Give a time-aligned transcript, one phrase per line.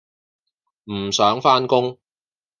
[0.85, 1.99] 唔想返工